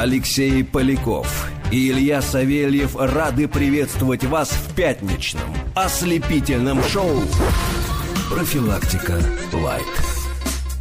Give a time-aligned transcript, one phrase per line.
[0.00, 5.42] Алексей Поляков и Илья Савельев рады приветствовать вас в пятничном
[5.74, 7.20] ослепительном шоу
[8.30, 9.20] «Профилактика
[9.52, 10.09] Лайт».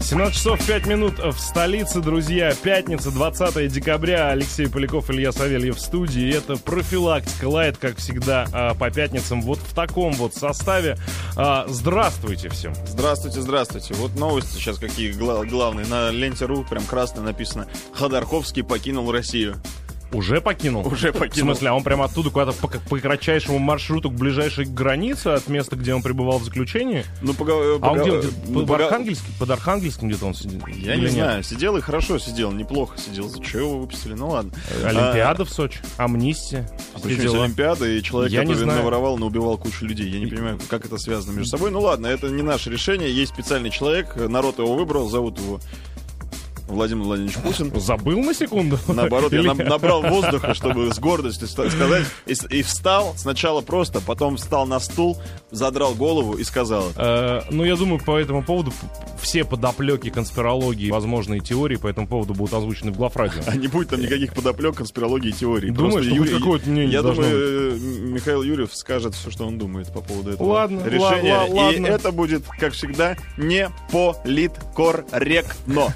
[0.10, 2.52] 17 часов 5 минут в столице, друзья.
[2.64, 4.30] Пятница, 20 декабря.
[4.32, 6.36] Алексей Поляков, Илья Савельев в студии.
[6.36, 9.40] Это профилактика лайт, как всегда, а, по пятницам.
[9.44, 10.98] Вот в таком вот составе.
[11.36, 12.74] А, здравствуйте всем.
[12.88, 13.94] Здравствуйте, здравствуйте.
[13.94, 15.86] Вот новости сейчас какие гла- главные.
[15.86, 17.68] На ленте РУ прям красно написано.
[17.94, 19.58] Ходорковский покинул Россию.
[20.12, 20.86] Уже покинул?
[20.88, 21.50] Уже покинул.
[21.54, 25.48] В смысле, а он прямо оттуда куда-то по, по кратчайшему маршруту к ближайшей границе от
[25.48, 27.06] места, где он пребывал в заключении?
[27.22, 28.12] Ну, пога- А он где?
[28.14, 28.24] он?
[28.48, 29.34] ну, Под пога- Архангельском?
[29.40, 30.62] Под Архангельском где-то он сидит?
[30.68, 31.14] Я Или не нет?
[31.14, 31.44] знаю.
[31.44, 33.30] Сидел и хорошо сидел, неплохо сидел.
[33.30, 34.14] За что его выпустили?
[34.14, 34.52] Ну ладно.
[34.84, 36.68] Олимпиада в Сочи, амнистия.
[36.96, 37.42] А причем.
[37.42, 40.10] Олимпиада и человек, Я который наворовал, наубивал кучу людей.
[40.10, 41.70] Я не понимаю, как это связано между собой.
[41.72, 43.14] Ну ладно, это не наше решение.
[43.14, 45.60] Есть специальный человек, народ его выбрал, зовут его
[46.70, 47.72] Владимир Владимирович Путин.
[47.80, 48.78] Забыл на секунду?
[48.88, 52.06] Наоборот, я Или- набрал воздуха, чтобы с гордостью сказать.
[52.50, 55.18] И, встал сначала просто, потом встал на стул,
[55.52, 56.86] задрал голову и сказал.
[56.96, 58.72] Э, Ну, я думаю, по этому поводу
[59.20, 63.42] все подоплеки конспирологии, возможные теории по этому поводу будут озвучены в главрадио.
[63.48, 65.74] А не будет там никаких подоплек, конспирологии и теории.
[65.74, 70.02] Что Юрий- какое-то мнение Я думаю, э, Михаил Юрьев скажет все, что он думает по
[70.02, 71.36] поводу этого Ладно, решения.
[71.36, 71.88] ла- ладно.
[71.88, 75.94] И это будет, как всегда, не политкорректно.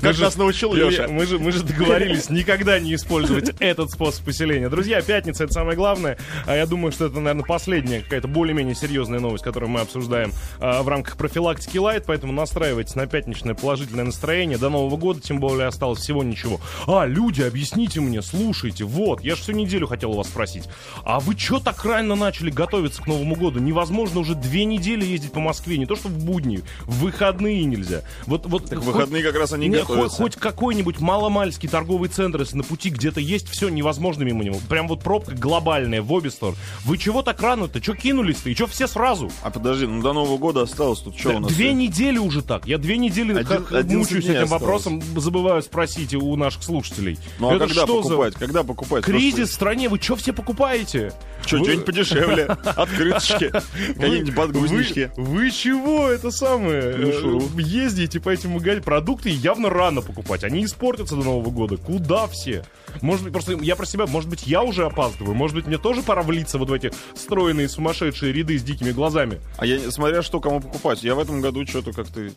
[0.00, 1.08] Как, как же- нас научил Леша.
[1.08, 4.68] Мы же, мы же договорились никогда не использовать этот способ поселения.
[4.68, 6.18] Друзья, пятница это самое главное.
[6.46, 10.82] А я думаю, что это, наверное, последняя какая-то более-менее серьезная новость, которую мы обсуждаем а,
[10.82, 12.04] в рамках профилактики лайт.
[12.06, 14.58] Поэтому настраивайтесь на пятничное положительное настроение.
[14.58, 16.60] До Нового года, тем более, осталось всего ничего.
[16.86, 20.64] А, люди, объясните мне, слушайте, вот, я же всю неделю хотел у вас спросить.
[21.04, 23.58] А вы что так рано начали готовиться к Новому году?
[23.60, 25.78] Невозможно уже две недели ездить по Москве.
[25.78, 28.02] Не то, что в будни, в выходные нельзя.
[28.26, 29.97] Вот, вот Так хоть- выходные как раз они не, готовятся.
[30.02, 34.58] Хоть, хоть какой-нибудь маломальский торговый центр, если на пути где-то есть, все невозможно мимо него.
[34.68, 36.56] Прям вот пробка глобальная в обе стороны.
[36.84, 37.80] Вы чего так рано-то?
[37.80, 38.50] Че кинулись-то?
[38.50, 39.30] И че все сразу?
[39.42, 41.52] А подожди, ну до Нового года осталось тут что у нас?
[41.52, 42.66] Две недели уже так.
[42.66, 44.50] Я две недели Один- как 11 мучаюсь этим осталось.
[44.62, 47.18] вопросом, забываю спросить у наших слушателей.
[47.38, 48.34] Ну а Это когда что за покупать?
[48.34, 49.04] Когда покупать?
[49.04, 49.88] кризис в стране?
[49.88, 51.12] Вы что все покупаете?
[51.46, 52.44] Что, Вы- что-нибудь подешевле?
[52.76, 53.50] Открыточки,
[53.96, 55.10] какие-нибудь подгузнички.
[55.16, 56.96] Вы, чего это самое?
[56.96, 57.40] Мишуру.
[57.56, 58.84] э, Ездите по этим магазинам.
[58.84, 60.44] Продукты явно рано покупать.
[60.44, 61.76] Они испортятся до Нового года.
[61.76, 62.64] Куда все?
[63.00, 65.34] Может быть, просто я про себя, может быть, я уже опаздываю.
[65.34, 69.40] Может быть, мне тоже пора влиться вот в эти стройные сумасшедшие ряды с дикими глазами.
[69.56, 72.30] А я, смотря что кому покупать, я в этом году что-то как-то...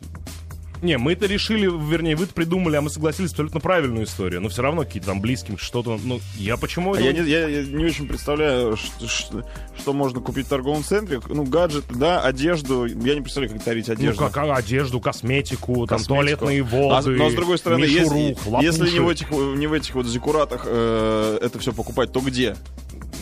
[0.81, 4.42] Не, мы это решили, вернее, вы придумали, а мы согласились абсолютно правильную историю.
[4.42, 6.00] Но все равно какие-то там близким что-то.
[6.03, 6.94] Ну, я почему...
[6.94, 9.44] А это- я, не, я- я не очень представляю, ш- ш-
[9.78, 11.19] что, можно купить в торговом центре.
[11.30, 12.86] Ну, гаджеты, да, одежду.
[12.86, 14.19] Я не представляю, как дарить Ну, одежду.
[14.24, 16.16] как а, одежду, косметику, там Косметику.
[16.16, 17.12] туалетные А, воды.
[17.12, 20.63] но с другой стороны, мишуру, если, если не в этих, не в этих вот зиккуратах
[20.66, 22.56] э, это все покупать, то где?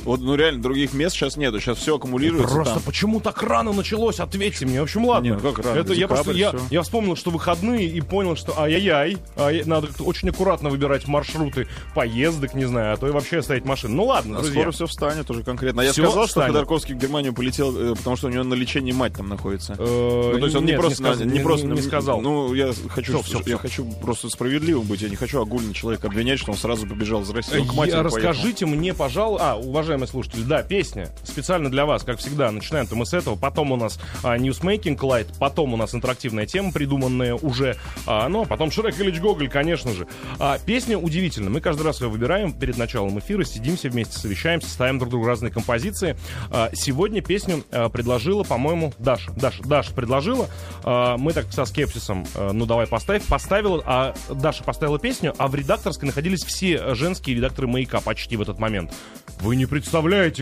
[0.06, 1.60] Вот, ну реально, других мест сейчас нету.
[1.60, 2.84] Сейчас все аккумулируется Просто там.
[2.84, 4.20] почему так рано началось?
[4.20, 4.80] Ответьте мне.
[4.80, 5.28] В общем, ладно.
[5.28, 5.78] Не, ну как рано?
[5.78, 9.88] Это я Декабрь, просто я, я вспомнил, что выходные и понял, что ай-яй-яй, ай, надо
[10.00, 13.96] очень аккуратно выбирать маршруты поездок, не знаю, а то и вообще оставить машину.
[13.96, 14.62] Ну ладно, А друзья.
[14.62, 15.82] скоро все встанет уже конкретно.
[15.82, 16.50] А я Всё сказал, что встанет.
[16.52, 19.76] Ходорковский в Германию полетел, э, потому что у него на лечении мать там находится.
[19.78, 22.22] Э, Ну, то есть он нет, не просто, сказ- на- не, просто не сказал.
[22.22, 23.58] Ну, я хочу, Всё, всё, я всё.
[23.58, 25.02] хочу просто справедливым быть.
[25.02, 27.60] Я не хочу огульно человека обвинять, что он сразу побежал из России.
[27.60, 28.18] Он к матери Я- поехал.
[28.30, 29.54] расскажите мне, пожалуйста...
[29.54, 29.56] А,
[29.90, 32.52] уважаемые слушатели, да, песня специально для вас, как всегда.
[32.52, 36.72] Начинаем-то мы с этого, потом у нас а, Newsmaking Light, потом у нас интерактивная тема,
[36.72, 40.08] придуманная уже, а, ну, а потом Шрек Ильич Гоголь, конечно же.
[40.38, 41.50] А, песня удивительная.
[41.50, 45.52] Мы каждый раз ее выбираем перед началом эфира, сидимся вместе, совещаемся, ставим друг другу разные
[45.52, 46.16] композиции.
[46.52, 49.32] А, сегодня песню а, предложила, по-моему, Даша.
[49.32, 50.50] Даша, Даша предложила.
[50.84, 53.24] А, мы так со скепсисом, а, ну, давай поставь.
[53.26, 58.42] Поставила, а Даша поставила песню, а в редакторской находились все женские редакторы «Маяка» почти в
[58.44, 58.94] этот момент.
[59.40, 59.79] Вы не представляете,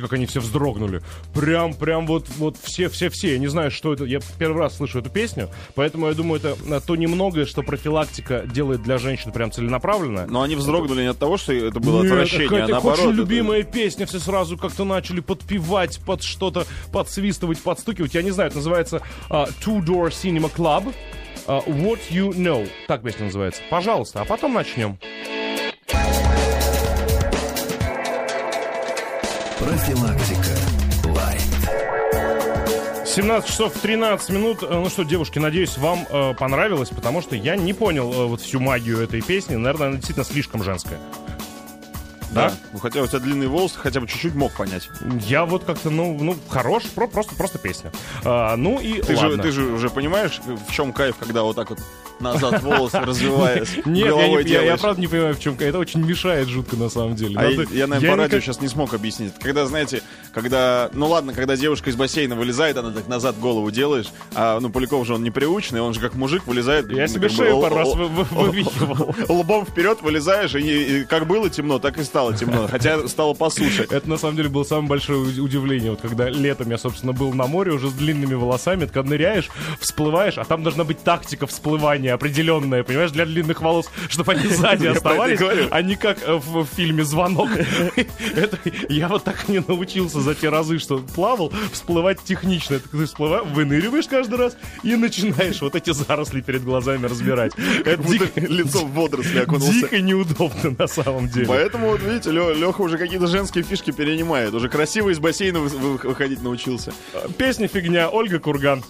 [0.01, 1.01] как они все вздрогнули.
[1.33, 3.33] Прям, прям вот, вот все-все-все.
[3.33, 4.05] Я не знаю, что это.
[4.05, 8.43] Я первый раз слышу эту песню, поэтому я думаю, это а, то немногое, что профилактика
[8.45, 10.25] делает для женщин прям целенаправленно.
[10.27, 12.99] Но они вздрогнули не от того, что это было Нет, отвращение, а наоборот.
[12.99, 18.13] очень это- любимая песня, все сразу как-то начали подпевать, под что-то подсвистывать, подстукивать.
[18.13, 20.93] Я не знаю, это называется а, Two Door Cinema Club.
[21.47, 22.67] а, What You Know.
[22.87, 23.61] Так песня называется.
[23.69, 24.97] Пожалуйста, а потом начнем.
[29.59, 30.55] Профилактика
[31.05, 31.41] Лайт.
[33.07, 34.63] 17 часов 13 минут.
[34.63, 38.41] Э, Ну что, девушки, надеюсь, вам э, понравилось, потому что я не понял э, вот
[38.41, 39.55] всю магию этой песни.
[39.55, 40.99] Наверное, она действительно слишком женская.
[42.31, 42.49] Да.
[42.49, 42.53] Да?
[42.73, 44.89] Ну, хотя у тебя длинные волосы, хотя бы чуть-чуть мог понять.
[45.21, 47.91] Я вот как-то, ну, ну, хорош, про- просто, просто песня.
[48.23, 49.43] А, ну и Ты же, ладно.
[49.43, 51.79] ты же уже понимаешь, в чем кайф, когда вот так вот
[52.19, 55.55] назад волосы, развиваясь, Нет, я, не, я, я правда не понимаю, в чем.
[55.59, 57.35] Это очень мешает жутко на самом деле.
[57.37, 59.33] А я, Надо- я, наверное, по радио никак- сейчас не смог объяснить.
[59.41, 60.01] Когда, знаете,
[60.33, 64.69] когда, ну ладно, когда девушка из бассейна вылезает, она так назад голову делаешь, а, ну,
[64.69, 66.89] Поляков же он неприученный, он же как мужик вылезает.
[66.91, 69.15] Я себе шею пару раз вывихивал.
[69.29, 72.67] Лбом вперед вылезаешь, и, и как было темно, так и стало темно.
[72.69, 73.87] Хотя стало по суше.
[73.89, 75.91] Это на самом деле было самое большое уд- удивление.
[75.91, 79.49] Вот когда летом я, собственно, был на море уже с длинными волосами, ты когда ныряешь,
[79.79, 84.87] всплываешь, а там должна быть тактика всплывания определенная, понимаешь, для длинных волос, чтобы они сзади
[84.87, 85.39] оставались,
[85.71, 87.49] а не как э, в, фильме «Звонок».
[88.89, 92.79] Я вот так не научился за те разы, что плавал, всплывать технично.
[92.79, 97.53] Ты всплываешь, выныриваешь каждый раз и начинаешь вот эти заросли перед глазами разбирать.
[97.85, 98.01] Это
[98.35, 99.73] лицо в водоросли окунулся.
[99.73, 101.47] дико неудобно на самом деле.
[101.47, 104.53] Поэтому, вот видите, Леха уже какие-то женские фишки перенимает.
[104.53, 106.93] Уже красиво из бассейна вы- вы- выходить научился.
[107.37, 108.83] Песня фигня, Ольга Курган.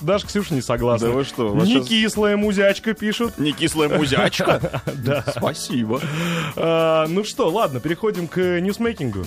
[0.00, 1.08] Даже Ксюша не согласна.
[1.08, 3.38] Да вы что, вас Не щас- кислая музячка пишут.
[3.38, 4.82] Не кислая музячка?
[4.94, 5.24] Да.
[5.36, 6.00] Спасибо.
[6.56, 9.24] А, ну что, ладно, переходим к ньюсмейкингу.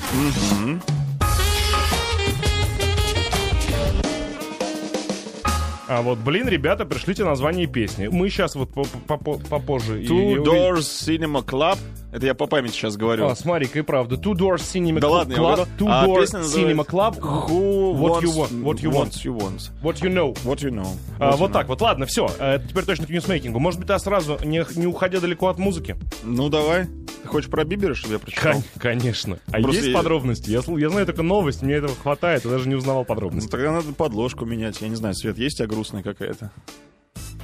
[5.96, 8.08] А вот, блин, ребята, пришлите название песни.
[8.08, 10.02] Мы сейчас вот по- по- по- попозже...
[10.02, 10.44] Two.
[10.44, 11.78] Doors Cinema Club.
[12.12, 13.28] Это я по памяти сейчас говорю.
[13.28, 14.16] А, смотри-ка, и правда.
[14.16, 15.12] Two Doors Cinema Да Club.
[15.12, 15.66] ладно, угадал.
[15.78, 17.20] Two А Doors Cinema Club.
[17.20, 19.12] Who What you wants- want, what you want.
[19.24, 19.72] You want.
[19.84, 20.34] What you know.
[20.44, 20.88] What you know.
[21.20, 22.28] А, What вот you так вот, ладно, все.
[22.68, 23.60] теперь точно к ньюсмейкингу.
[23.60, 25.92] Может быть, а сразу, не, не уходя далеко от музыки?
[25.92, 26.24] know.
[26.24, 26.88] Ну давай.
[27.24, 28.54] Ты хочешь про Бибера, чтобы я прочитал?
[28.54, 29.40] Кон- конечно.
[29.48, 30.50] А Просто есть я- подробности?
[30.52, 33.50] Я, я знаю только новость, мне этого хватает, я даже не узнавал Ну подробностей.
[33.50, 34.82] тогда надо подложку менять.
[34.82, 36.52] Я не знаю, Свет, есть у тебя грустная какая-то?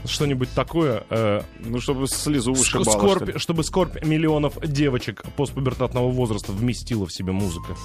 [0.05, 3.37] Что-нибудь такое, э, Ну, чтобы слезу вышибало, что скорбь, ли.
[3.39, 7.75] чтобы скорбь миллионов девочек постпубертатного возраста вместила в себе музыка.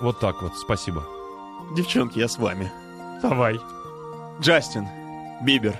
[0.00, 1.06] Вот так вот, спасибо.
[1.76, 2.70] Девчонки, я с вами.
[3.22, 3.58] Давай.
[4.40, 4.86] Джастин
[5.42, 5.74] Бибер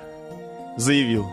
[0.76, 1.26] заявил,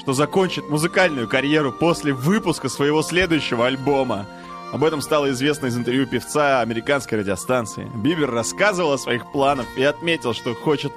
[0.00, 4.26] что закончит музыкальную карьеру после выпуска своего следующего альбома.
[4.72, 7.90] Об этом стало известно из интервью певца американской радиостанции.
[7.96, 10.92] Бибер рассказывал о своих планах и отметил, что хочет,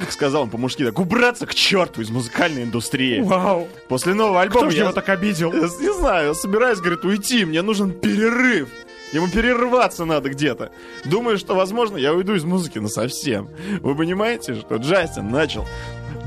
[0.00, 3.20] как сказал он по-мужски, так убраться к черту из музыкальной индустрии.
[3.20, 3.68] Вау.
[3.88, 5.52] После нового альбома Кто я- его так обидел?
[5.52, 8.68] я не знаю, я собираюсь, говорит, уйти, мне нужен перерыв.
[9.12, 10.72] Ему перерваться надо где-то.
[11.04, 13.48] Думаю, что, возможно, я уйду из музыки на совсем.
[13.82, 15.64] Вы понимаете, что Джастин начал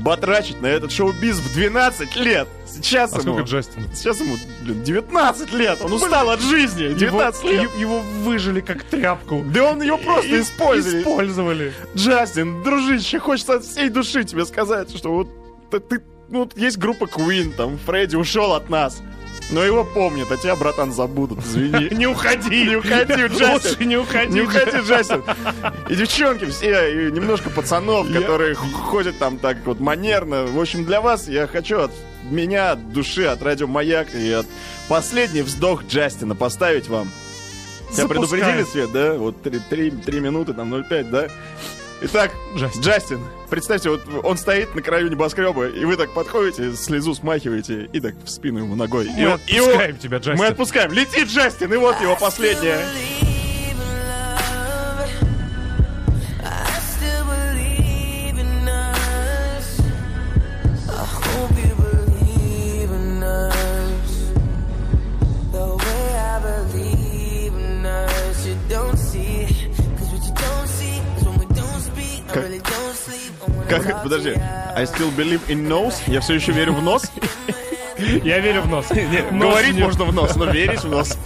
[0.00, 2.48] батрачить на этот шоу-биз в 12 лет.
[2.66, 3.22] Сейчас А ему...
[3.34, 3.84] сколько Джастин?
[3.94, 5.78] Сейчас ему, блин, 19 лет.
[5.82, 6.92] Он устал от жизни.
[6.94, 7.70] 19 его, лет.
[7.76, 9.42] его выжили как тряпку.
[9.52, 11.00] Да он ее просто И- использовал.
[11.00, 11.72] Использовали.
[11.96, 15.28] Джастин, дружище, хочется от всей души тебе сказать, что вот
[15.88, 19.00] ты, ну, вот есть группа Queen, там Фредди ушел от нас.
[19.50, 21.88] Но его помнят, а тебя, братан, забудут, извини.
[21.94, 22.64] Не уходи!
[22.68, 23.52] Не уходи, Джастин!
[23.52, 24.32] Лучше не уходи!
[24.32, 25.24] Не уходи, Джастин!
[25.88, 30.44] И девчонки все, и немножко пацанов, которые ходят там так вот манерно.
[30.46, 31.92] В общем, для вас я хочу от
[32.30, 34.46] меня, от души, от радио Маяк и от
[34.88, 37.10] последний вздох Джастина поставить вам.
[37.90, 38.08] Тебя Запускай.
[38.40, 39.14] предупредили, Свет, да?
[39.14, 41.28] Вот три, три- три минуты, там 0,5, да?
[42.00, 42.80] Итак, Джастин.
[42.82, 48.00] Джастин, представьте, вот он стоит на краю небоскреба, и вы так подходите, слезу смахиваете, и
[48.00, 49.06] так в спину ему ногой.
[49.06, 50.38] И Мы он- и он- отпускаем тебя, Джастин.
[50.38, 50.92] Мы отпускаем.
[50.92, 52.84] Летит Джастин, и вот его последняя.
[74.08, 74.30] Подожди.
[74.76, 75.94] I still believe in nose?
[76.06, 77.10] Я все еще верю в нос?
[78.22, 78.90] Я верю в нос.
[79.32, 81.18] Нос Говорить не- можно в нос, но верить в нос.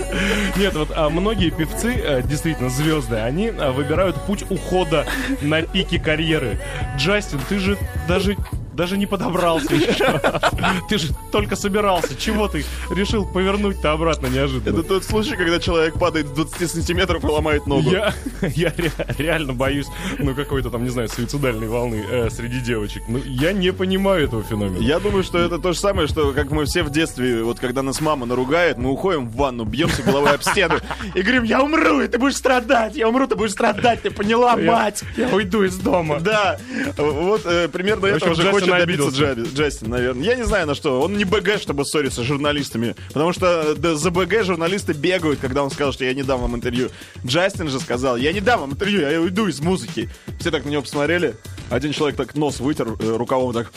[0.56, 5.06] Нет, вот а, многие певцы, э, действительно звезды, они а, выбирают путь ухода
[5.42, 6.58] на пике карьеры.
[6.96, 7.76] Джастин, ты же
[8.08, 8.36] даже
[8.74, 10.20] даже не подобрался еще.
[10.88, 12.14] Ты же только собирался.
[12.16, 14.78] Чего ты решил повернуть-то обратно неожиданно?
[14.78, 17.90] Это тот случай, когда человек падает с 20 сантиметров и ломает ногу.
[17.90, 18.12] Я,
[18.42, 19.86] я ре- реально боюсь,
[20.18, 23.02] ну, какой-то там, не знаю, суицидальной волны э, среди девочек.
[23.08, 24.82] Ну, я не понимаю этого феномена.
[24.82, 27.82] Я думаю, что это то же самое, что как мы все в детстве, вот когда
[27.82, 30.76] нас мама наругает, мы уходим в ванну, бьемся головой об стену
[31.14, 34.54] и говорим, я умру, и ты будешь страдать, я умру, ты будешь страдать, ты поняла,
[34.58, 35.02] Я- мать?
[35.16, 36.20] Я уйду из дома.
[36.20, 36.58] Да,
[36.96, 39.40] вот э, примерно В общем, этого же Джастин хочет добиться обиделся.
[39.40, 40.24] Джа- Джастин, наверное.
[40.24, 41.00] Я не знаю на что.
[41.00, 42.94] Он не БГ, чтобы ссориться с журналистами.
[43.08, 46.56] Потому что да, за БГ журналисты бегают, когда он сказал, что я не дам вам
[46.56, 46.90] интервью.
[47.26, 50.08] Джастин же сказал, я не дам вам интервью, я уйду из музыки.
[50.40, 51.34] Все так на него посмотрели.
[51.70, 53.72] Один человек так нос вытер э, рукавом так.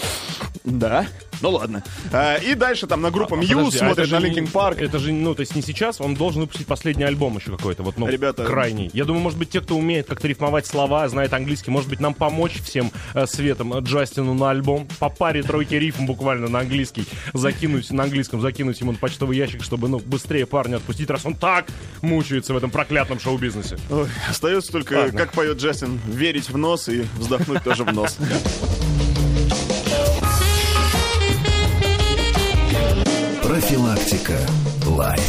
[0.65, 1.05] Да,
[1.41, 1.83] ну ладно.
[2.11, 4.83] А, и дальше там на группу Мьюз Подожди, а смотришь это на Linkin Park.
[4.83, 7.97] Это же, ну, то есть не сейчас, он должен выпустить последний альбом еще какой-то, вот,
[7.97, 8.89] ну, Ребята, крайний.
[8.93, 12.13] Я думаю, может быть, те, кто умеет как-то рифмовать слова, знает английский, может быть, нам
[12.13, 17.05] помочь всем э, светом э, Джастину на альбом, по паре тройки рифм буквально на английский,
[17.33, 21.35] закинуть, на английском закинуть ему на почтовый ящик, чтобы, ну, быстрее парня отпустить, раз он
[21.35, 21.67] так
[22.01, 23.77] мучается в этом проклятном шоу-бизнесе.
[23.89, 25.19] Ой, остается только, Ладно.
[25.19, 28.17] как поет Джастин, верить в нос и вздохнуть тоже в нос.
[33.55, 34.33] Профилактика.
[34.85, 35.21] Лайт.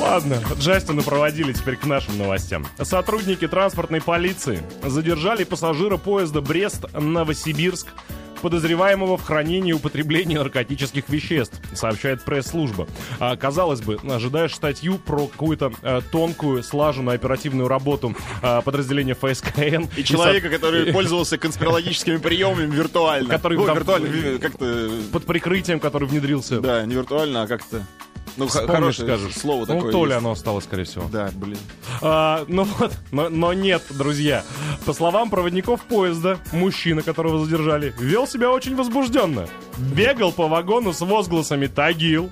[0.00, 2.66] Ладно, Джастина проводили теперь к нашим новостям.
[2.80, 7.88] Сотрудники транспортной полиции задержали пассажира поезда Брест-Новосибирск,
[8.40, 12.86] подозреваемого в хранении и употреблении наркотических веществ, сообщает пресс-служба.
[13.18, 19.86] А, казалось бы, ожидаешь статью про какую-то э, тонкую, слаженную оперативную работу э, подразделения ФСКН.
[19.96, 23.28] И человека, который пользовался конспирологическими приемами виртуально.
[23.28, 24.90] Который Ой, там- виртуально, ви- как-то...
[25.12, 26.60] Под прикрытием, который внедрился.
[26.60, 27.82] Да, не виртуально, а как-то...
[28.36, 29.34] Ну, Вспомнишь, хорошее скажешь.
[29.34, 30.18] слово ну, такое то ли есть.
[30.18, 31.08] оно осталось, скорее всего.
[31.10, 31.58] Да, блин.
[32.02, 34.44] А, ну вот, но, но нет, друзья.
[34.84, 39.48] По словам проводников поезда, мужчина, которого задержали, вел себя очень возбужденно.
[39.78, 42.30] Бегал по вагону с возгласами «Тагил»,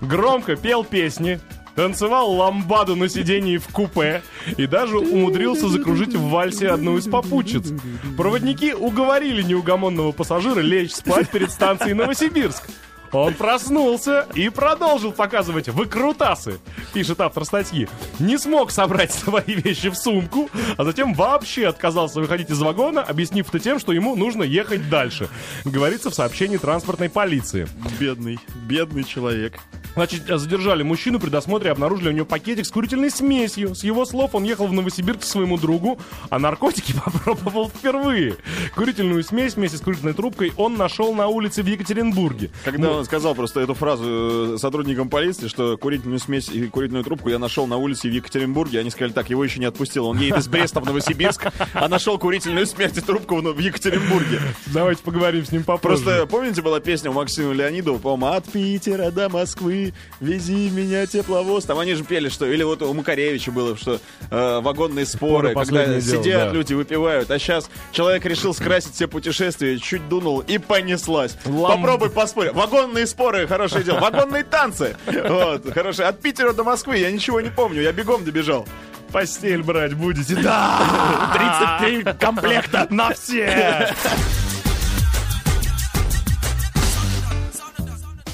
[0.00, 1.40] громко пел песни,
[1.74, 4.22] танцевал ламбаду на сидении в купе
[4.56, 7.72] и даже умудрился закружить в вальсе одну из попутчиц.
[8.16, 12.68] Проводники уговорили неугомонного пассажира лечь спать перед станцией Новосибирск.
[13.12, 16.60] Он проснулся и продолжил показывать выкрутасы,
[16.92, 17.88] пишет автор статьи.
[18.18, 23.48] Не смог собрать свои вещи в сумку, а затем вообще отказался выходить из вагона, объяснив
[23.48, 25.28] это тем, что ему нужно ехать дальше.
[25.64, 27.68] Говорится в сообщении транспортной полиции.
[27.98, 28.38] Бедный,
[28.68, 29.58] бедный человек.
[29.94, 33.74] Значит, задержали мужчину при досмотре, обнаружили у него пакетик с курительной смесью.
[33.74, 35.98] С его слов, он ехал в Новосибирск к своему другу,
[36.28, 38.36] а наркотики попробовал впервые.
[38.76, 42.50] Курительную смесь вместе с курительной трубкой он нашел на улице в Екатеринбурге.
[42.64, 47.28] Когда он сказал просто эту фразу э, сотрудникам полиции, что курительную смесь и курительную трубку
[47.30, 50.38] я нашел на улице в Екатеринбурге, они сказали, так, его еще не отпустил, он едет
[50.38, 54.40] из Бреста в Новосибирск, а нашел курительную смесь и трубку в Екатеринбурге.
[54.66, 56.04] Давайте поговорим с ним попозже.
[56.04, 61.64] Просто помните, была песня у Максима Леонидова, по-моему, «От Питера до Москвы, вези меня тепловоз».
[61.64, 62.46] Там они же пели, что...
[62.46, 66.52] Или вот у Макаревича было, что э, вагонные споры, Споры когда дело, сидят да.
[66.52, 67.30] люди, выпивают.
[67.30, 71.36] А сейчас человек решил скрасить все путешествия, чуть дунул и понеслась.
[71.46, 72.52] Лам- Попробуй поспорить.
[72.90, 74.00] Вагонные споры, хорошее дело.
[74.00, 74.96] Вагонные танцы.
[75.06, 76.08] Вот, хорошо.
[76.08, 78.66] От Питера до Москвы я ничего не помню, я бегом добежал.
[79.12, 80.34] Постель брать будете?
[80.34, 81.30] Да!
[81.80, 83.94] 33 комплекта на все!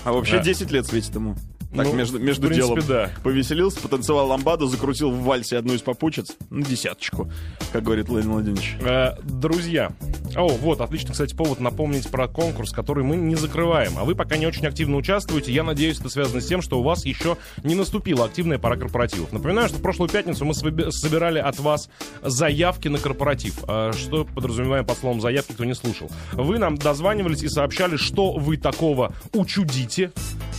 [0.04, 0.42] А вообще Да.
[0.42, 1.36] 10 лет светит ему.
[1.76, 2.88] Так, Ну, между, между принципе, делом.
[2.88, 3.10] да.
[3.22, 6.36] Повеселился, потанцевал ламбаду, закрутил в вальсе одну из попутчиц.
[6.50, 7.30] Ну, десяточку,
[7.72, 8.76] как говорит Владимир Владимирович.
[8.80, 9.92] Э, Друзья,
[10.34, 13.92] о, вот, отлично, кстати, повод напомнить про конкурс, который мы не закрываем.
[13.98, 15.52] А вы пока не очень активно участвуете.
[15.52, 19.32] Я надеюсь, это связано с тем, что у вас еще не наступила активная пора корпоративов.
[19.32, 21.88] Напоминаю, что в прошлую пятницу мы собирали от вас
[22.22, 23.54] заявки на корпоратив.
[23.68, 26.10] А Что подразумеваем под словом заявки, кто не слушал.
[26.32, 30.12] Вы нам дозванивались и сообщали, что вы такого учудите,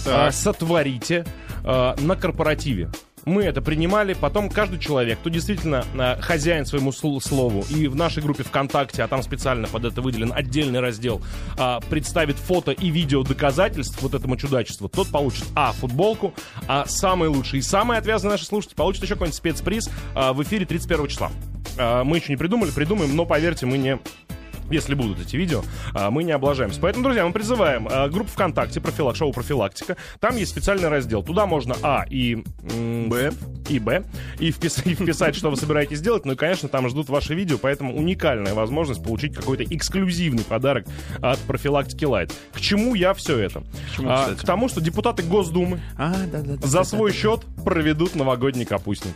[0.07, 1.25] а, сотворите
[1.63, 2.89] а, на корпоративе.
[3.25, 7.95] Мы это принимали, потом каждый человек, кто действительно а, хозяин своему сл- слову, и в
[7.95, 11.21] нашей группе ВКонтакте, а там специально под это выделен отдельный раздел,
[11.89, 16.33] представит фото и видео доказательств вот этому чудачеству, тот получит, а, футболку,
[16.67, 21.07] а самый лучший и самый отвязанный наши слушатели получат еще какой-нибудь спецприз в эфире 31
[21.07, 21.31] числа.
[21.77, 23.99] Мы еще не придумали, придумаем, но поверьте, мы не
[24.69, 26.79] если будут эти видео, а, мы не облажаемся.
[26.81, 29.97] Поэтому, друзья, мы призываем а, группу ВКонтакте, профилак, шоу «Профилактика».
[30.19, 31.23] Там есть специальный раздел.
[31.23, 32.35] Туда можно, а, и...
[32.35, 33.31] Б.
[33.69, 34.03] И Б.
[34.39, 36.25] И, впис- и вписать, что вы собираетесь делать.
[36.25, 40.85] Ну и, конечно, там ждут ваши видео, поэтому уникальная возможность получить какой-то эксклюзивный подарок
[41.21, 42.33] от профилактики Лайт.
[42.53, 43.63] К чему я все это?
[43.95, 48.65] чему, А, к тому, что депутаты Госдумы А, да, да, за свой счет проведут новогодний
[48.65, 49.13] капустник.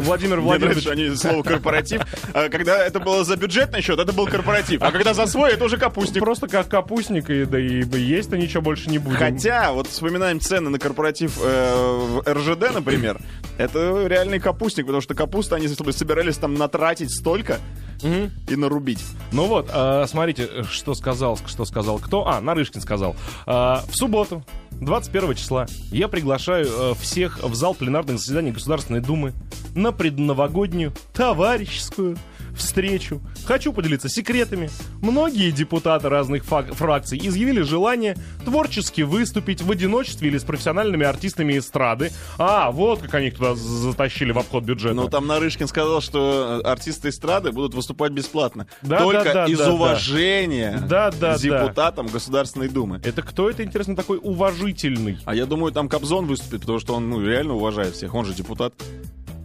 [0.00, 0.84] Владимир Мне Владимирович...
[0.84, 2.02] нравится, они слово корпоратив.
[2.32, 4.82] А когда это было за бюджетный счет, это был корпоратив.
[4.82, 6.22] А когда за свой, это уже капустник.
[6.22, 9.18] Просто как капустник, и, да и есть-то ничего больше не будет.
[9.18, 13.20] Хотя, вот вспоминаем цены на корпоратив э, в РЖД, например,
[13.58, 17.58] это реальный капустник, потому что капуста они собирались там натратить столько
[18.02, 19.04] и нарубить.
[19.32, 22.26] Ну вот, э, смотрите, что сказал, что сказал кто?
[22.26, 23.16] А, Нарышкин сказал.
[23.46, 29.32] Э, в субботу, 21 числа, я приглашаю э, всех в зал пленарных заседаний Государственной Думы
[29.74, 32.16] на предновогоднюю товарищескую
[32.56, 33.20] встречу.
[33.44, 34.70] Хочу поделиться секретами.
[35.00, 42.10] Многие депутаты разных фракций изъявили желание творчески выступить в одиночестве или с профессиональными артистами эстрады.
[42.38, 44.94] А, вот как они их туда затащили в обход бюджета.
[44.94, 48.66] Ну, там Нарышкин сказал, что э, артисты эстрады будут выступать бесплатно.
[48.82, 49.72] Да, Только да, да, из да, да.
[49.72, 53.00] уважения Да, да, к депутатам Государственной Думы.
[53.04, 55.18] Это кто это, интересно, такой уважительный?
[55.24, 58.14] А я думаю, там Кобзон выступит, потому что он ну, реально уважает всех.
[58.14, 58.74] Он же депутат.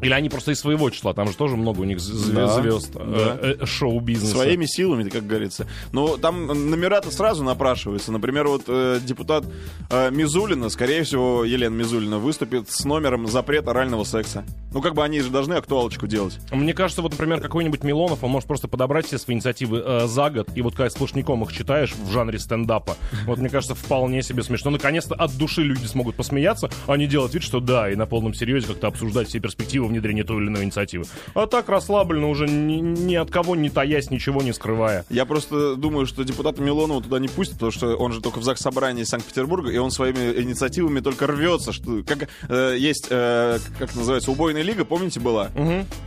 [0.02, 2.94] Или они просто из своего числа, там же тоже много у них з- Да, звезд
[2.94, 3.02] да.
[3.42, 4.34] э, э, шоу-бизнеса.
[4.34, 5.68] Своими силами, как говорится.
[5.92, 8.12] Но там номера-то сразу напрашиваются.
[8.12, 9.44] Например, вот э, депутат
[9.90, 14.46] э, Мизулина, скорее всего, Елена Мизулина, выступит с номером запрет орального секса.
[14.72, 16.40] Ну, как бы они же должны актуалочку делать.
[16.52, 20.30] Мне кажется, вот, например, какой-нибудь Милонов, он может просто подобрать все свои инициативы э, за
[20.30, 24.44] год, и вот когда сплошняком их читаешь в жанре стендапа, вот мне кажется, вполне себе
[24.44, 24.72] смешно.
[24.72, 28.34] Наконец-то от души люди смогут посмеяться, а не делать вид, что да, и на полном
[28.34, 31.06] серьезе как-то обсуждать все перспективы внедрения той или иной инициативы.
[31.34, 35.06] А так расслабленно, уже ни, ни от кого не таясь, ничего не скрывая.
[35.10, 38.44] Я просто думаю, что депутата Милонова туда не пустят, потому что он же только в
[38.44, 41.74] ЗАГС собрании Санкт-Петербурга, и он своими инициативами только рвется.
[41.74, 45.50] Что, как э, есть, э, как называется, убойная лига, помните, была?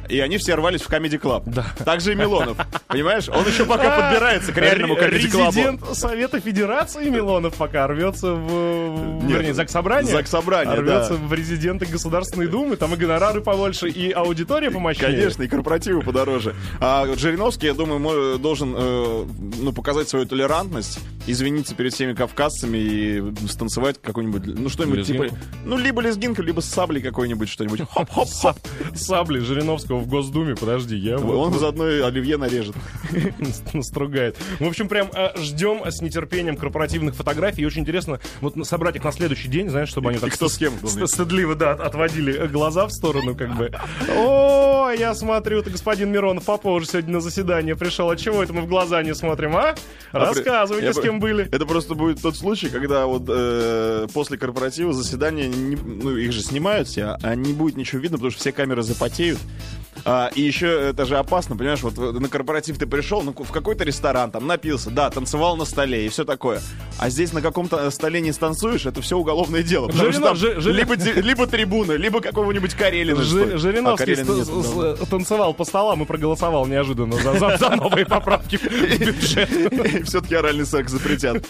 [0.08, 1.42] И они все рвались в Comedy Club.
[1.46, 1.66] Да.
[1.84, 2.56] Так же и Милонов.
[2.86, 3.28] Понимаешь?
[3.28, 5.46] Он еще пока подбирается к реальному Ре- Comedy Club.
[5.48, 9.26] Резидент Совета Федерации Милонов пока рвется в...
[9.26, 10.12] Вернее, Заксобрание.
[10.12, 11.26] Заксобрание, Рвется да.
[11.26, 13.40] в резиденты Государственной Думы, там и гонорары
[13.73, 15.11] побольше, и аудитория помощнее.
[15.11, 16.55] Конечно, и корпоративы подороже.
[16.81, 19.25] А Жириновский, я думаю, должен э,
[19.61, 25.45] ну, показать свою толерантность, извиниться перед всеми кавказцами и станцевать какой-нибудь, ну что-нибудь типа, Лезгинку?
[25.64, 27.83] ну либо лезгинка, либо с саблей какой-нибудь что-нибудь.
[27.88, 28.57] Хоп-хоп-хоп.
[28.95, 32.75] Сабли Жириновского в Госдуме, подожди, я вот Он заодно оливье нарежет.
[33.73, 34.37] настругает.
[34.59, 37.62] В общем, прям э, ждем с нетерпением корпоративных фотографий.
[37.62, 40.57] И очень интересно вот собрать их на следующий день, знаешь, чтобы они так кто с
[40.57, 40.73] кем
[41.07, 43.62] стыдливо, да, отводили глаза в сторону, как бы.
[44.16, 48.11] О, я смотрю, ты господин Миронов попозже сегодня на заседание пришел.
[48.11, 49.75] А чего это мы в глаза не смотрим, а?
[50.12, 51.49] Рассказывайте, Я с бы- кем были.
[51.50, 56.42] Это просто будет тот случай, когда вот э, после корпоратива заседания, не- ну их же
[56.42, 59.38] снимают все, а не будет ничего видно, потому что все камеры запотеют.
[60.04, 63.84] А, и еще это же опасно, понимаешь, вот на корпоратив ты пришел, ну, в какой-то
[63.84, 66.61] ресторан, там напился, да, танцевал на столе и все такое.
[66.99, 69.90] А здесь на каком-то столе не станцуешь, это все уголовное дело.
[69.90, 73.22] Жиринов- что там Жи- Жи- либо, либо трибуны, либо какого-нибудь Карелина.
[73.22, 73.56] Жи- что ли.
[73.58, 78.56] Жириновский А, Карелина нет, танцевал по столам и проголосовал неожиданно за, за- за новые поправки
[78.56, 78.64] в
[78.99, 79.50] бюджет.
[80.08, 81.44] Все-таки оральный секс запретят.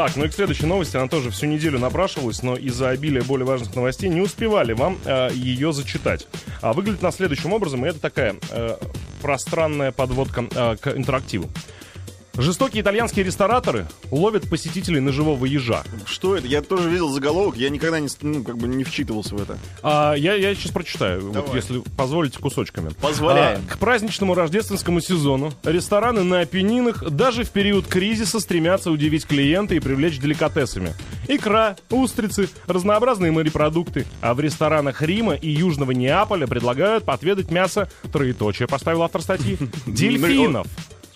[0.00, 3.44] Так, ну и к следующей новости, она тоже всю неделю напрашивалась, но из-за обилия более
[3.44, 6.26] важных новостей не успевали вам э, ее зачитать.
[6.62, 8.78] А выглядит она следующим образом, и это такая э,
[9.20, 11.50] пространная подводка э, к интерактиву.
[12.36, 15.82] Жестокие итальянские рестораторы ловят посетителей на живого ежа.
[16.06, 16.46] Что это?
[16.46, 19.58] Я тоже видел заголовок, я никогда не, ну, как бы не вчитывался в это.
[19.82, 22.90] А, я, я сейчас прочитаю, вот, если позволите кусочками.
[23.00, 23.62] Позволяем.
[23.66, 29.74] А, к праздничному рождественскому сезону рестораны на Апеннинах даже в период кризиса стремятся удивить клиента
[29.74, 30.94] и привлечь деликатесами.
[31.28, 34.06] Икра, устрицы, разнообразные морепродукты.
[34.20, 40.66] А в ресторанах Рима и Южного Неаполя предлагают отведать мясо, троеточие, поставил автор статьи, дельфинов.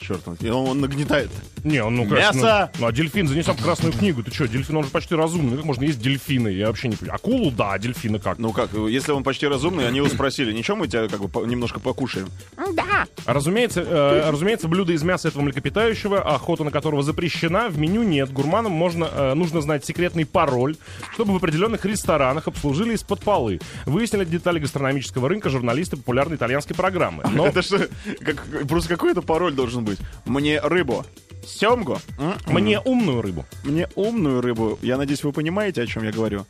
[0.07, 1.31] Черт, он, он нагнетает.
[1.63, 2.71] Не, он, ну, конечно, Мясо!
[2.75, 4.23] Ну, ну, а дельфин занесем в красную книгу.
[4.23, 5.57] Ты что, дельфин, он же почти разумный.
[5.57, 6.49] Как можно есть дельфины?
[6.49, 7.17] Я вообще не понимаю.
[7.17, 8.39] Акулу, да, а дельфины как?
[8.39, 11.47] Ну как, если он почти разумный, они его спросили, ничего мы тебя как бы по-
[11.47, 12.29] немножко покушаем?
[12.57, 18.03] А Разумеется, э, разумеется, блюдо из мяса этого млекопитающего, охота на которого запрещена, в меню
[18.03, 18.31] нет.
[18.31, 20.77] Гурманам можно, э, нужно знать секретный пароль,
[21.15, 23.61] чтобы в определенных ресторанах обслужили из-под полы.
[23.87, 27.25] Выяснили детали гастрономического рынка журналисты популярной итальянской программы.
[27.33, 27.89] Но Это что,
[28.21, 29.94] как, просто какой-то пароль должен быть?
[30.25, 31.05] Мне рыбу.
[31.47, 31.99] Семгу.
[32.19, 32.35] М?
[32.47, 33.45] мне умную рыбу.
[33.65, 34.79] Мне умную рыбу.
[34.83, 36.47] Я надеюсь, вы понимаете, о чем я говорю.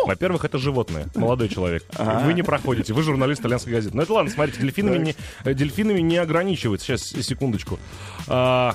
[0.05, 1.85] Во-первых, это животное, молодой человек.
[1.97, 3.97] Вы не проходите, вы журналист итальянской газеты.
[3.97, 6.87] Ну это ладно, смотрите, дельфинами не, э, дельфинами не ограничивается.
[6.87, 7.79] Сейчас, секундочку.
[8.27, 8.75] А,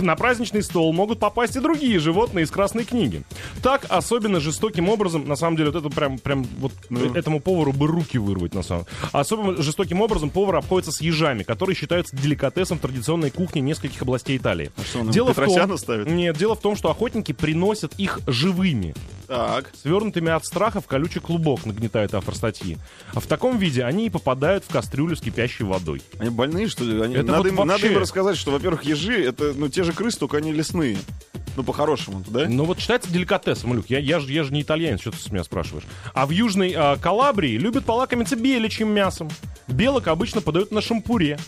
[0.00, 3.22] на праздничный стол могут попасть и другие животные из Красной книги.
[3.62, 7.72] Так, особенно жестоким образом, на самом деле, вот это прям, прям вот э, этому повару
[7.72, 12.78] бы руки вырвать, на самом Особенно жестоким образом повар обходится с ежами, которые считаются деликатесом
[12.78, 14.70] в традиционной кухне нескольких областей Италии.
[14.84, 16.06] что, он им Петросяна ставит?
[16.08, 18.94] Нет, дело в том, что охотники приносят их живыми.
[19.34, 19.70] Так.
[19.82, 22.78] Свернутыми от страха в колючий клубок, нагнетает автор статьи.
[23.14, 26.02] А в таком виде они и попадают в кастрюлю с кипящей водой.
[26.18, 27.00] Они больные, что ли?
[27.02, 29.82] Они- Это надо, вот им, надо вообще- им рассказать, что, во-первых, ежи— это ну, те
[29.82, 30.98] же крысы, только они лесные.
[31.56, 32.48] Ну, по-хорошему, да?
[32.48, 33.86] Но вот считается деликатесом, Люк.
[33.88, 35.84] Я, я, же, я же не итальянец, что ты с меня спрашиваешь.
[36.12, 39.28] А в Южной а, Калабрии любят полакомиться беличьим мясом.
[39.68, 41.38] Белок обычно подают на шампуре.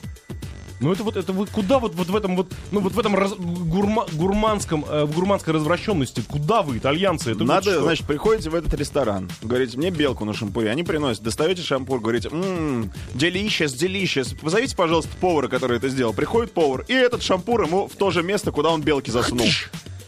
[0.81, 3.15] Ну это вот это вы куда вот, вот в этом вот ну вот в этом
[3.15, 7.83] раз- гурма- гурманском э, в гурманской развращенности куда вы итальянцы это вот Надо, что?
[7.83, 12.29] значит, приходите в этот ресторан, говорите, мне белку на шампуре, они приносят, достаете шампур, говорите,
[12.31, 16.13] ммм, delicious, delicious, позовите, пожалуйста, повара, который это сделал.
[16.13, 19.47] Приходит повар, и этот шампур ему в то же место, куда он белки засунул.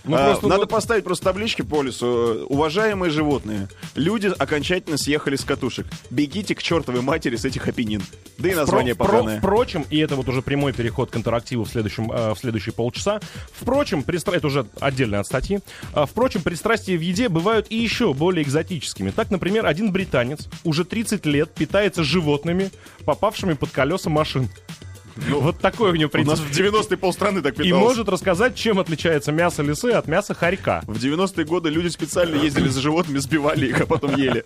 [0.08, 2.46] Ну, А, просто, Надо ну, поставить просто таблички по лесу.
[2.48, 5.86] Уважаемые животные, люди окончательно съехали с катушек.
[6.10, 8.02] Бегите к чертовой матери с этих опенин.
[8.38, 9.38] Да и название впро- поганое.
[9.38, 13.20] Впрочем, и это вот уже прямой переход к интерактиву в, следующем, э, в следующие полчаса.
[13.52, 14.34] Впрочем, пристра...
[14.34, 15.60] это уже отдельно от статьи.
[15.92, 19.10] А, впрочем, пристрастия в еде бывают и еще более экзотическими.
[19.10, 22.70] Так, например, один британец уже 30 лет питается животными,
[23.04, 24.48] попавшими под колеса машин.
[25.30, 26.44] Вот такой у него У нас принцип.
[26.46, 27.82] в 90-е полстраны так И питалось.
[27.82, 30.82] может рассказать, чем отличается мясо лисы от мяса хорька.
[30.86, 34.44] В 90-е годы люди специально ездили за животными, сбивали их, а потом ели.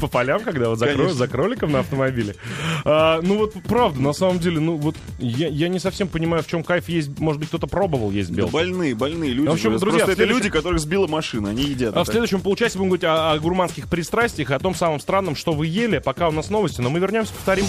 [0.00, 2.36] По полям, когда вот за, кро- за кроликом на автомобиле.
[2.84, 6.46] А, ну вот, правда, на самом деле, ну вот, я, я не совсем понимаю, в
[6.46, 7.18] чем кайф есть.
[7.18, 8.52] Может быть, кто-то пробовал есть Да белку.
[8.52, 9.48] больные, больные люди.
[9.48, 11.94] В общем, Просто друзья, в это следующем- люди, которых сбила машина, они едят.
[11.96, 12.12] А в это.
[12.12, 15.66] следующем получасе будем говорить о, о гурманских пристрастиях, и о том самом странном, что вы
[15.66, 15.98] ели.
[15.98, 17.66] Пока у нас новости, но мы вернемся, повторим.